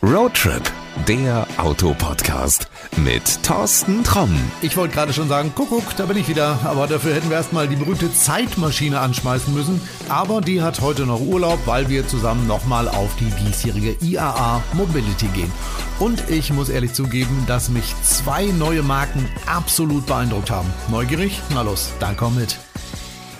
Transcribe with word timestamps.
Roadtrip, 0.00 0.62
der 1.08 1.44
Autopodcast 1.56 2.68
mit 2.98 3.42
Thorsten 3.42 4.04
Tromm. 4.04 4.30
Ich 4.62 4.76
wollte 4.76 4.94
gerade 4.94 5.12
schon 5.12 5.28
sagen, 5.28 5.52
Kuckuck, 5.56 5.96
da 5.96 6.06
bin 6.06 6.16
ich 6.16 6.28
wieder. 6.28 6.60
Aber 6.62 6.86
dafür 6.86 7.14
hätten 7.14 7.30
wir 7.30 7.36
erstmal 7.36 7.66
die 7.66 7.74
berühmte 7.74 8.12
Zeitmaschine 8.14 9.00
anschmeißen 9.00 9.52
müssen. 9.52 9.80
Aber 10.08 10.40
die 10.40 10.62
hat 10.62 10.80
heute 10.82 11.04
noch 11.04 11.20
Urlaub, 11.20 11.58
weil 11.66 11.88
wir 11.88 12.06
zusammen 12.06 12.46
nochmal 12.46 12.88
auf 12.88 13.10
die 13.16 13.30
diesjährige 13.44 13.96
IAA 14.00 14.62
Mobility 14.74 15.26
gehen. 15.34 15.50
Und 15.98 16.30
ich 16.30 16.52
muss 16.52 16.68
ehrlich 16.68 16.92
zugeben, 16.92 17.44
dass 17.48 17.68
mich 17.68 17.92
zwei 18.02 18.46
neue 18.46 18.84
Marken 18.84 19.28
absolut 19.46 20.06
beeindruckt 20.06 20.52
haben. 20.52 20.72
Neugierig? 20.92 21.42
Na 21.50 21.62
los, 21.62 21.90
dann 21.98 22.16
komm 22.16 22.36
mit. 22.36 22.56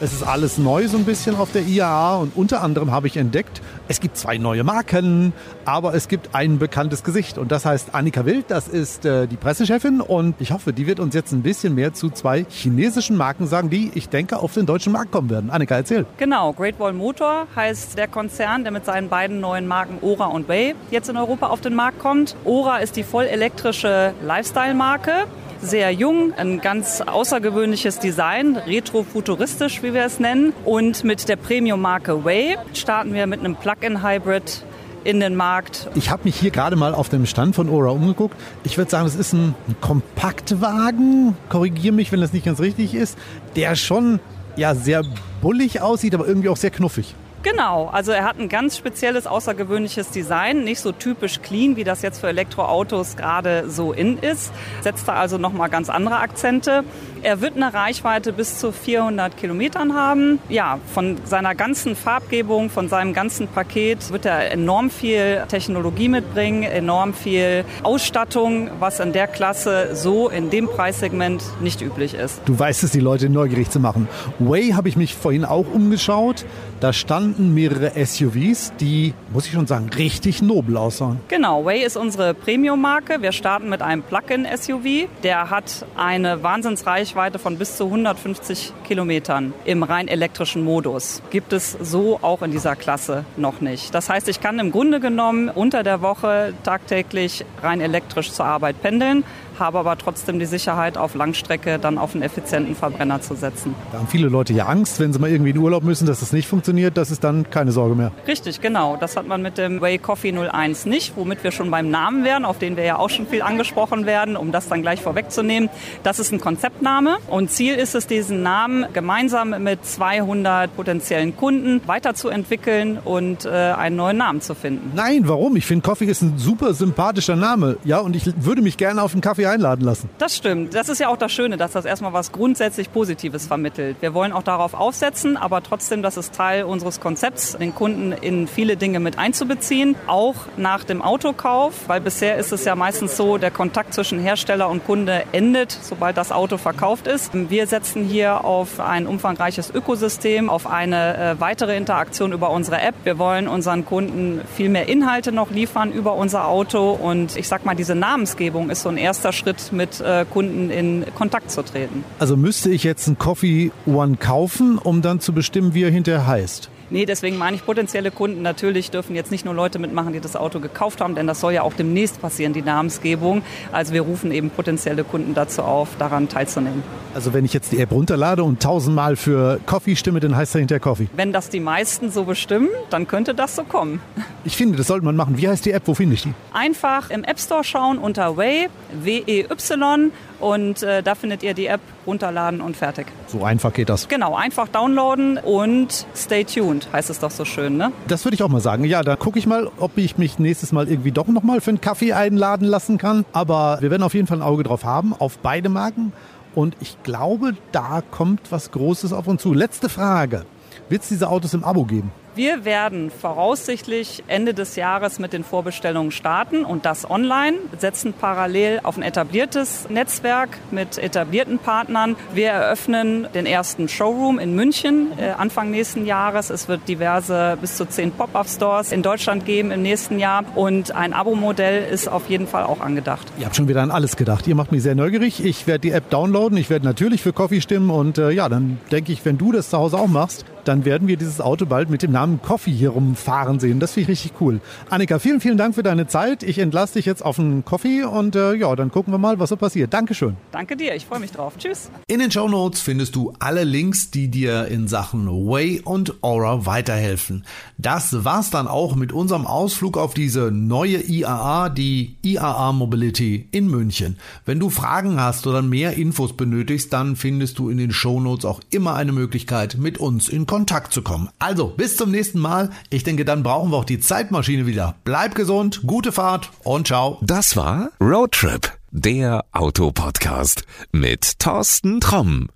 Es 0.01 0.13
ist 0.13 0.23
alles 0.23 0.59
neu 0.59 0.87
so 0.87 0.97
ein 0.97 1.05
bisschen 1.05 1.35
auf 1.35 1.51
der 1.51 1.63
IAA 1.63 2.19
und 2.19 2.37
unter 2.37 2.63
anderem 2.63 2.93
habe 2.93 3.09
ich 3.09 3.17
entdeckt, 3.17 3.61
es 3.89 3.99
gibt 3.99 4.17
zwei 4.17 4.39
neue 4.39 4.63
Marken, 4.63 5.33
aber 5.65 5.93
es 5.93 6.07
gibt 6.07 6.37
ein 6.37 6.61
bekanntes 6.61 7.03
Gesicht 7.03 7.37
und 7.37 7.51
das 7.51 7.65
heißt 7.65 7.97
Annika 7.97 8.25
Wild, 8.25 8.45
das 8.47 8.69
ist 8.69 9.05
äh, 9.05 9.27
die 9.27 9.35
Pressechefin 9.37 10.01
und 10.01 10.37
ich 10.39 10.53
hoffe, 10.53 10.73
die 10.73 10.87
wird 10.87 11.01
uns 11.01 11.17
jetzt 11.17 11.33
ein 11.33 11.43
bisschen 11.43 11.75
mehr 11.75 11.95
zu 11.95 12.11
zwei 12.11 12.47
chinesischen 12.49 13.17
Marken 13.17 13.49
sagen, 13.49 13.71
die, 13.71 13.91
ich 13.95 14.09
denke, 14.09 14.39
auf 14.39 14.55
den 14.55 14.67
deutschen 14.67 14.93
Markt 14.93 15.11
kommen 15.11 15.31
werden. 15.31 15.51
Annika, 15.51 15.75
erzähl. 15.75 16.07
Genau, 16.17 16.53
Great 16.53 16.79
Wall 16.79 16.93
Motor 16.93 17.49
heißt 17.57 17.99
der 17.99 18.07
Konzern, 18.07 18.63
der 18.63 18.71
mit 18.71 18.85
seinen 18.85 19.09
beiden 19.09 19.41
neuen 19.41 19.67
Marken 19.67 19.99
Ora 20.03 20.27
und 20.27 20.49
Way 20.49 20.77
jetzt 20.93 21.09
in 21.09 21.17
Europa 21.17 21.49
auf 21.49 21.61
den 21.61 21.75
Markt 21.75 21.99
kommt. 21.99 22.37
Ora 22.45 22.77
ist 22.77 22.95
die 22.95 23.03
voll 23.03 23.25
elektrische 23.25 24.15
Lifestyle-Marke 24.25 25.25
sehr 25.61 25.93
jung, 25.93 26.33
ein 26.37 26.61
ganz 26.61 27.01
außergewöhnliches 27.01 27.99
Design, 27.99 28.57
retrofuturistisch, 28.57 29.83
wie 29.83 29.95
wir 29.95 30.05
es 30.05 30.21
nennen. 30.21 30.53
Und 30.65 31.05
mit 31.05 31.29
der 31.29 31.37
Premium-Marke 31.37 32.25
Way 32.25 32.57
starten 32.75 33.15
wir 33.15 33.27
mit 33.27 33.41
einem 33.41 33.57
Plug-in-Hybrid 33.57 34.65
in 35.05 35.21
den 35.21 35.37
Markt. 35.37 35.89
Ich 35.95 36.11
habe 36.11 36.23
mich 36.25 36.37
hier 36.37 36.51
gerade 36.51 36.77
mal 36.77 36.95
auf 36.95 37.09
dem 37.09 37.27
Stand 37.27 37.55
von 37.55 37.69
Ora 37.69 37.91
umgeguckt. 37.91 38.37
Ich 38.65 38.77
würde 38.77 38.91
sagen, 38.91 39.07
es 39.07 39.15
ist 39.15 39.33
ein, 39.33 39.55
Kompaktwagen. 39.81 41.37
Korrigiere 41.49 41.95
mich, 41.95 42.13
wenn 42.13 42.21
das 42.21 42.33
nicht 42.33 42.45
ganz 42.45 42.61
richtig 42.61 42.95
ist. 42.95 43.17
Der 43.57 43.75
schon 43.77 44.21
ja 44.57 44.75
sehr 44.75 45.03
bullig 45.41 45.81
aussieht, 45.81 46.15
aber 46.15 46.27
irgendwie 46.27 46.49
auch 46.49 46.57
sehr 46.57 46.71
knuffig. 46.71 47.15
Genau, 47.43 47.89
also 47.93 48.11
er 48.11 48.25
hat 48.25 48.39
ein 48.39 48.49
ganz 48.49 48.77
spezielles, 48.77 49.27
außergewöhnliches 49.29 50.11
Design, 50.11 50.65
nicht 50.65 50.81
so 50.81 50.91
typisch 50.91 51.41
clean, 51.41 51.77
wie 51.77 51.85
das 51.85 52.03
jetzt 52.03 52.21
für 52.21 52.29
Elektroautos 52.29 53.17
gerade 53.17 53.71
so 53.71 53.93
in 53.93 54.19
ist. 54.19 54.53
Setzt 54.83 55.07
da 55.07 55.15
also 55.15 55.39
nochmal 55.39 55.69
ganz 55.69 55.89
andere 55.89 56.19
Akzente. 56.19 56.83
Er 57.23 57.41
wird 57.41 57.57
eine 57.57 57.73
Reichweite 57.73 58.33
bis 58.33 58.59
zu 58.59 58.73
400 58.73 59.37
Kilometern 59.37 59.95
haben. 59.95 60.41
Ja, 60.49 60.79
von 60.93 61.17
seiner 61.25 61.55
ganzen 61.55 61.95
Farbgebung, 61.95 62.71
von 62.71 62.89
seinem 62.89 63.13
ganzen 63.13 63.49
Paket 63.49 64.11
wird 64.11 64.27
er 64.27 64.51
enorm 64.53 64.91
viel 64.91 65.45
Technologie 65.49 66.09
mitbringen, 66.09 66.65
enorm 66.65 67.15
viel 67.15 67.65
Ausstattung, 67.83 68.71
was 68.79 69.01
in 69.01 69.13
der 69.13 69.29
Klasse 69.29 69.91
so 69.95 70.29
in 70.29 70.51
dem 70.51 70.67
Preissegment 70.67 71.43
nicht 71.61 71.83
üblich 71.83 72.15
ist. 72.15 72.41
Du 72.47 72.59
weißt 72.59 72.83
es, 72.83 72.91
die 72.91 73.01
Leute 73.01 73.29
neugierig 73.29 73.71
zu 73.71 73.81
machen. 73.81 74.09
Way 74.39 74.71
habe 74.71 74.89
ich 74.89 74.97
mich 74.97 75.15
vorhin 75.15 75.45
auch 75.45 75.67
umgeschaut. 75.73 76.45
Da 76.81 76.93
standen 77.29 77.53
mehrere 77.53 77.93
SUVs, 78.07 78.73
die, 78.81 79.13
muss 79.35 79.45
ich 79.47 79.53
schon 79.53 79.67
sagen, 79.67 79.91
richtig 79.91 80.41
nobel 80.41 80.79
aussahen. 80.79 81.21
Genau, 81.29 81.63
Way 81.63 81.85
ist 81.85 81.99
unsere 81.99 82.33
Premium-Marke. 82.33 83.21
Wir 83.21 83.33
starten 83.33 83.69
mit 83.69 83.83
einem 83.83 84.03
Plug-in-SUV. 84.03 85.09
Der 85.23 85.51
hat 85.51 85.85
eine 85.95 86.43
Wahnsinnsreichweite 86.43 87.39
von 87.39 87.59
bis 87.59 87.77
zu 87.77 87.85
150 87.85 88.73
Kilometern 88.85 89.53
im 89.67 89.83
rein 89.83 90.09
elektrischen 90.09 90.65
Modus. 90.65 91.21
Gibt 91.29 91.53
es 91.53 91.73
so 91.73 92.19
auch 92.23 92.41
in 92.41 92.51
dieser 92.51 92.77
Klasse 92.77 93.27
noch 93.37 93.61
nicht. 93.61 93.95
Das 93.95 94.09
heißt, 94.09 94.27
ich 94.29 94.41
kann 94.41 94.59
im 94.59 94.73
Grunde 94.73 94.99
genommen 94.99 95.51
unter 95.51 95.83
der 95.83 96.01
Woche 96.01 96.55
tagtäglich 96.63 97.45
rein 97.63 97.83
elektrisch 97.83 98.33
zur 98.33 98.47
Arbeit 98.47 98.81
pendeln 98.81 99.23
habe 99.59 99.79
aber 99.79 99.97
trotzdem 99.99 100.39
die 100.39 100.47
Sicherheit, 100.47 100.97
auf 100.97 101.15
Langstrecke 101.15 101.79
dann 101.79 101.99
auf 101.99 102.15
einen 102.15 102.23
effizienten 102.23 102.75
Verbrenner 102.75 103.21
zu 103.21 103.35
setzen. 103.35 103.75
Da 103.93 103.99
haben 103.99 104.09
viele 104.09 104.29
Leute 104.29 104.53
ja 104.53 104.67
Angst, 104.67 105.01
wenn 105.01 105.13
sie 105.13 105.19
mal 105.19 105.31
irgendwie 105.31 105.51
in 105.51 105.59
Urlaub 105.59 105.83
müssen, 105.83 106.07
dass 106.07 106.21
das 106.21 106.33
nicht 106.33 106.49
funktioniert. 106.49 106.97
Das 106.97 107.11
ist 107.11 107.25
dann 107.25 107.51
keine 107.51 107.73
Sorge 107.73 107.95
mehr. 107.95 108.13
Richtig, 108.27 108.61
genau. 108.61 108.97
Das 108.97 109.17
hat 109.17 109.27
man 109.27 109.43
mit 109.43 109.59
dem 109.59 109.81
Way 109.81 109.99
Coffee 109.99 110.33
01 110.33 110.87
nicht, 110.87 111.17
womit 111.17 111.45
wir 111.45 111.53
schon 111.53 111.71
beim 111.71 111.91
Namen 111.91 112.25
wären, 112.25 112.45
auf 112.45 112.59
den 112.59 112.77
wir 112.77 112.85
ja 112.85 112.99
auch 112.99 113.11
schon 113.11 113.27
viel 113.27 113.43
angesprochen 113.43 114.07
werden, 114.07 114.37
um 114.37 114.53
das 114.53 114.69
dann 114.69 114.83
gleich 114.83 115.01
vorwegzunehmen. 115.01 115.69
Das 116.03 116.19
ist 116.19 116.33
ein 116.33 116.41
Konzeptname 116.41 117.19
und 117.29 117.51
Ziel 117.51 117.75
ist 117.75 117.95
es, 117.95 118.07
diesen 118.07 118.43
Namen 118.43 118.87
gemeinsam 118.93 119.51
mit 119.63 119.85
200 119.85 120.75
potenziellen 120.77 121.37
Kunden 121.37 121.81
weiterzuentwickeln 121.87 122.99
und 123.05 123.45
äh, 123.45 123.49
einen 123.49 123.97
neuen 123.97 124.17
Namen 124.17 124.41
zu 124.41 124.55
finden. 124.55 124.93
Nein, 124.95 125.29
warum? 125.29 125.57
Ich 125.57 125.67
finde 125.67 125.83
Coffee 125.83 126.07
ist 126.07 126.23
ein 126.23 126.39
super 126.39 126.75
sympathischer 126.75 127.37
Name. 127.37 127.77
Ja, 127.85 127.99
und 127.99 128.17
ich 128.17 128.25
würde 128.45 128.63
mich 128.63 128.77
gerne 128.77 129.03
auf 129.03 129.13
einen 129.13 129.21
Kaffee 129.21 129.47
einladen 129.51 129.85
lassen. 129.85 130.11
Das 130.19 130.37
stimmt. 130.37 130.75
Das 130.75 130.89
ist 130.89 130.99
ja 130.99 131.09
auch 131.09 131.17
das 131.17 131.33
Schöne, 131.33 131.57
dass 131.57 131.73
das 131.73 131.85
erstmal 131.85 132.13
was 132.13 132.33
grundsätzlich 132.33 132.93
Positives 132.93 133.47
vermittelt. 133.47 133.97
Wir 134.01 134.15
wollen 134.15 134.33
auch 134.33 134.43
darauf 134.43 134.75
aufsetzen, 134.75 135.37
aber 135.37 135.63
trotzdem, 135.63 136.03
das 136.03 136.17
ist 136.17 136.35
Teil 136.35 136.65
unseres 136.65 137.01
Konzepts, 137.01 137.57
den 137.59 137.75
Kunden 137.75 138.13
in 138.13 138.47
viele 138.47 138.77
Dinge 138.77 139.01
mit 139.01 139.19
einzubeziehen, 139.19 139.97
auch 140.07 140.35
nach 140.57 140.85
dem 140.85 141.03
Autokauf, 141.03 141.89
weil 141.89 142.01
bisher 142.01 142.37
ist 142.37 142.53
es 142.53 142.65
ja 142.65 142.75
meistens 142.75 143.17
so, 143.17 143.39
der 143.39 143.51
Kontakt 143.51 143.95
zwischen 143.95 144.21
Hersteller 144.21 144.69
und 144.69 144.85
Kunde 144.87 145.25
endet, 145.33 145.73
sobald 145.73 146.17
das 146.17 146.33
Auto 146.33 146.57
verkauft 146.57 147.07
ist. 147.07 147.33
Wir 147.33 147.67
setzen 147.67 148.05
hier 148.05 148.45
auf 148.45 148.81
ein 148.81 149.07
umfangreiches 149.07 149.71
Ökosystem, 149.75 150.49
auf 150.51 150.67
eine 150.67 151.17
äh, 151.17 151.41
weitere 151.41 151.77
Interaktion 151.77 152.33
über 152.33 152.51
unsere 152.51 152.81
App. 152.81 152.95
Wir 153.05 153.19
wollen 153.19 153.49
unseren 153.49 153.85
Kunden 153.85 154.41
viel 154.55 154.69
mehr 154.69 154.89
Inhalte 154.89 155.33
noch 155.33 155.51
liefern 155.51 155.93
über 155.93 156.15
unser 156.15 156.47
Auto 156.47 156.93
und 156.93 157.37
ich 157.37 157.49
sag 157.49 157.65
mal, 157.65 157.75
diese 157.75 157.95
Namensgebung 157.95 158.71
ist 158.71 158.83
so 158.83 158.89
ein 158.89 158.97
erster 158.97 159.33
Schritt 159.39 159.73
mit 159.73 160.01
äh, 160.01 160.27
Kunden 160.31 160.71
in 160.71 161.05
Kontakt 161.15 161.51
zu 161.51 161.63
treten. 161.63 162.05
Also 162.19 162.37
müsste 162.37 162.71
ich 162.71 162.85
jetzt 162.85 163.07
einen 163.07 163.19
Coffee 163.19 163.71
One 163.87 164.17
kaufen, 164.17 164.79
um 164.79 165.01
dann 165.01 165.21
zu 165.21 165.33
bestimmen, 165.33 165.75
wie 165.75 165.85
er 165.85 165.91
hinterher 165.91 166.27
heißt? 166.27 166.71
Nee, 166.91 167.05
deswegen 167.05 167.37
meine 167.37 167.55
ich 167.55 167.67
potenzielle 167.67 168.11
Kunden. 168.11 168.41
Natürlich 168.41 168.91
dürfen 168.91 169.15
jetzt 169.15 169.31
nicht 169.31 169.45
nur 169.45 169.53
Leute 169.53 169.79
mitmachen, 169.79 170.15
die 170.15 170.21
das 170.21 170.37
Auto 170.37 170.59
gekauft 170.59 171.03
haben, 171.03 171.15
denn 171.15 171.27
das 171.27 171.41
soll 171.41 171.53
ja 171.53 171.63
auch 171.63 171.75
demnächst 171.75 172.23
passieren, 172.23 172.55
die 172.55 172.63
Namensgebung. 172.63 173.43
Also 173.73 173.93
wir 173.93 174.01
rufen 174.01 174.33
eben 174.33 174.49
potenzielle 174.49 175.05
Kunden 175.05 175.35
dazu 175.35 175.63
auf, 175.63 175.91
daran 175.99 176.31
teilzunehmen. 176.31 176.83
Also 177.15 177.35
wenn 177.35 177.45
ich 177.45 177.53
jetzt 177.53 177.73
die 177.73 177.81
App 177.81 177.93
runterlade 177.93 178.43
und 178.43 178.63
tausendmal 178.63 179.17
für 179.17 179.61
Coffee 179.67 179.97
stimme, 179.97 180.21
dann 180.21 180.35
heißt 180.35 180.55
er 180.55 180.61
hinterher 180.61 180.81
Coffee. 180.81 181.09
Wenn 181.15 181.33
das 181.33 181.51
die 181.51 181.61
meisten 181.61 182.11
so 182.11 182.25
bestimmen, 182.25 182.69
dann 182.89 183.07
könnte 183.07 183.35
das 183.35 183.55
so 183.55 183.65
kommen. 183.65 184.01
Ich 184.45 184.57
finde, 184.57 184.79
das 184.79 184.87
sollte 184.87 185.05
man 185.05 185.17
machen. 185.17 185.37
Wie 185.37 185.49
heißt 185.49 185.65
die 185.65 185.73
App? 185.73 185.83
Wo 185.87 185.95
finde 185.95 186.15
ich 186.15 186.23
die? 186.23 186.33
Einfach 186.53 187.11
im 187.11 187.25
App 187.25 187.39
Store 187.39 187.65
schauen 187.65 187.99
unter 187.99 188.37
Way, 188.37 188.69
W-E-Y 189.03 190.13
und 190.41 190.83
äh, 190.83 191.03
da 191.03 191.15
findet 191.15 191.43
ihr 191.43 191.55
die 191.55 191.67
App 191.67 191.81
runterladen 192.07 192.61
und 192.61 192.77
fertig. 192.77 193.07
So 193.27 193.45
einfach 193.45 193.73
geht 193.73 193.89
das. 193.89 194.09
Genau, 194.09 194.37
einfach 194.37 194.69
downloaden 194.69 195.39
und 195.39 196.07
stay 196.15 196.45
tuned, 196.45 196.89
heißt 196.93 197.11
es 197.11 197.19
doch 197.19 197.31
so 197.31 197.45
schön, 197.45 197.77
ne? 197.77 197.93
Das 198.07 198.25
würde 198.25 198.37
ich 198.37 198.43
auch 198.43 198.49
mal 198.49 198.61
sagen. 198.61 198.85
Ja, 198.85 199.03
da 199.03 199.17
gucke 199.17 199.39
ich 199.39 199.47
mal, 199.47 199.69
ob 199.79 199.99
ich 199.99 200.19
mich 200.19 200.39
nächstes 200.39 200.73
Mal 200.73 200.89
irgendwie 200.89 201.13
doch 201.13 201.27
nochmal 201.27 201.61
für 201.61 201.71
einen 201.71 201.81
Kaffee 201.81 202.13
einladen 202.13 202.67
lassen 202.67 202.99
kann. 202.99 203.25
Aber 203.33 203.79
wir 203.81 203.91
werden 203.91 204.03
auf 204.03 204.15
jeden 204.15 204.27
Fall 204.27 204.39
ein 204.39 204.43
Auge 204.43 204.63
drauf 204.63 204.85
haben, 204.85 205.15
auf 205.19 205.39
beide 205.39 205.69
Marken. 205.69 206.13
Und 206.55 206.77
ich 206.81 206.97
glaube, 207.03 207.55
da 207.73 208.03
kommt 208.11 208.51
was 208.51 208.71
Großes 208.71 209.13
auf 209.13 209.27
uns 209.27 209.43
zu. 209.43 209.53
Letzte 209.53 209.89
Frage. 209.89 210.45
Wird 210.89 211.03
es 211.03 211.09
diese 211.09 211.29
Autos 211.29 211.53
im 211.55 211.65
Abo 211.65 211.85
geben? 211.85 212.11
Wir 212.35 212.65
werden 212.65 213.11
voraussichtlich 213.11 214.23
Ende 214.29 214.55
des 214.55 214.77
Jahres 214.77 215.19
mit 215.19 215.33
den 215.33 215.43
Vorbestellungen 215.43 216.13
starten 216.13 216.65
und 216.65 216.85
das 216.85 217.09
online, 217.11 217.57
setzen 217.79 218.13
parallel 218.13 218.81
auf 218.83 218.97
ein 218.97 219.03
etabliertes 219.03 219.89
Netzwerk 219.89 220.51
mit 220.71 220.99
etablierten 220.99 221.59
Partnern. 221.59 222.17
Wir 222.35 222.51
eröffnen 222.51 223.27
den 223.35 223.47
ersten 223.47 223.89
Showroom 223.89 224.39
in 224.39 224.55
München 224.55 225.09
äh, 225.19 225.31
Anfang 225.31 225.71
nächsten 225.71 226.07
Jahres. 226.07 226.51
Es 226.51 226.69
wird 226.69 226.87
diverse 226.87 227.59
bis 227.61 227.77
zu 227.77 227.87
zehn 227.87 228.13
Pop-up-Stores 228.13 228.93
in 228.93 229.03
Deutschland 229.03 229.45
geben 229.45 229.71
im 229.71 229.83
nächsten 229.83 230.19
Jahr 230.19 230.45
und 230.55 230.93
ein 230.93 231.13
Abo-Modell 231.13 231.85
ist 231.91 232.09
auf 232.09 232.29
jeden 232.29 232.47
Fall 232.47 232.65
auch 232.65 232.81
angedacht. 232.81 233.27
Ihr 233.39 233.47
habt 233.47 233.57
schon 233.57 233.69
wieder 233.69 233.83
an 233.83 233.91
alles 233.91 234.17
gedacht. 234.17 234.47
Ihr 234.47 234.55
macht 234.55 234.71
mich 234.71 234.83
sehr 234.83 234.95
neugierig. 234.95 235.45
Ich 235.45 235.67
werde 235.67 235.81
die 235.81 235.91
App 235.91 236.11
downloaden. 236.11 236.57
Ich 236.59 236.71
werde 236.71 236.85
natürlich 236.85 237.23
für 237.23 237.33
Coffee 237.33 237.61
stimmen 237.61 237.91
und 237.91 238.19
äh, 238.19 238.31
ja, 238.31 238.49
dann 238.49 238.79
denke 238.93 239.13
ich, 239.13 239.25
wenn 239.25 239.39
du 239.39 239.53
das 239.53 239.71
zu 239.71 239.79
Hause 239.79 239.99
auch 239.99 240.07
machst, 240.07 240.45
dann 240.65 240.85
werden 240.85 241.09
wir 241.09 241.17
dieses 241.17 241.41
Auto 241.41 241.65
bald 241.65 241.89
mit 241.89 242.03
dem 242.03 242.13
Namen 242.13 242.28
Coffee 242.43 242.73
hier 242.73 242.91
rumfahren 242.91 243.59
sehen. 243.61 243.81
Das 243.81 243.93
finde 243.93 244.13
ich 244.13 244.25
richtig 244.25 244.41
cool. 244.41 244.61
Annika, 244.91 245.19
vielen, 245.19 245.41
vielen 245.41 245.57
Dank 245.57 245.75
für 245.75 245.83
deine 245.83 246.07
Zeit. 246.07 246.43
Ich 246.43 246.59
entlasse 246.59 246.95
dich 246.95 247.07
jetzt 247.07 247.25
auf 247.25 247.39
einen 247.39 247.65
Coffee 247.65 248.05
und 248.05 248.37
äh, 248.37 248.55
ja, 248.55 248.75
dann 248.77 248.91
gucken 248.91 249.13
wir 249.13 249.19
mal, 249.19 249.39
was 249.39 249.49
so 249.49 249.57
passiert. 249.57 249.95
Dankeschön. 249.95 250.37
Danke 250.53 250.77
dir, 250.77 250.95
ich 250.95 251.07
freue 251.07 251.21
mich 251.21 251.33
drauf. 251.33 251.55
Tschüss. 251.59 251.91
In 252.07 252.21
den 252.21 252.31
Show 252.31 252.49
Notes 252.49 252.81
findest 252.81 253.17
du 253.17 253.33
alle 253.39 253.65
Links, 253.65 254.11
die 254.11 254.29
dir 254.29 254.67
in 254.67 254.89
Sachen 254.89 255.27
Way 255.27 255.81
und 255.85 256.23
Aura 256.23 256.67
weiterhelfen. 256.67 257.45
Das 257.79 258.25
war's 258.25 258.51
dann 258.51 258.69
auch 258.69 258.95
mit 258.95 259.13
unserem 259.13 259.47
Ausflug 259.47 259.97
auf 259.97 260.15
diese 260.15 260.51
neue 260.51 261.03
IAA, 261.09 261.71
die 261.71 262.17
IAA 262.23 262.73
Mobility 262.73 263.49
in 263.53 263.69
München. 263.69 264.17
Wenn 264.45 264.61
du 264.61 264.71
Fragen 264.71 265.21
hast 265.21 265.47
oder 265.47 265.63
mehr 265.63 265.95
Infos 265.95 266.37
benötigst, 266.37 266.93
dann 266.93 267.17
findest 267.17 267.59
du 267.59 267.69
in 267.71 267.79
den 267.79 267.93
Show 267.93 268.21
Notes 268.21 268.45
auch 268.45 268.61
immer 268.71 268.95
eine 268.95 269.13
Möglichkeit, 269.13 269.77
mit 269.79 269.99
uns 269.99 270.29
in 270.29 270.47
Kontakt 270.47 270.93
zu 270.93 271.03
kommen. 271.03 271.29
Also, 271.39 271.69
bis 271.69 271.97
zum 272.09 272.13
nächsten 272.13 272.39
Mal. 272.39 272.71
Ich 272.89 273.05
denke, 273.05 273.27
dann 273.27 273.43
brauchen 273.43 273.71
wir 273.71 273.77
auch 273.77 273.85
die 273.85 274.01
Zeitmaschine 274.01 274.67
wieder. 274.67 274.95
Bleib 275.05 275.35
gesund, 275.35 275.83
gute 275.87 276.11
Fahrt 276.11 276.51
und 276.65 276.87
ciao. 276.87 277.19
Das 277.21 277.55
war 277.55 277.91
Roadtrip, 278.01 278.73
der 278.91 279.45
Autopodcast 279.53 280.65
mit 280.91 281.39
Thorsten 281.39 282.01
Tromm. 282.01 282.49